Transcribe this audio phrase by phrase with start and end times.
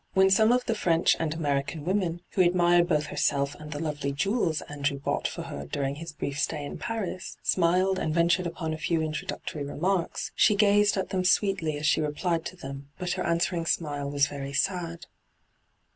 [0.15, 4.11] When some of the French and American women, who admired both herself and the lovely
[4.11, 8.73] jewels Andrew bought for her during his brief stay in Paris, smiled and ventured upon
[8.73, 13.11] a few introdnotory remarks, she gazed at them sweetly as she replied to them, but
[13.11, 15.05] her answering smile was very sad.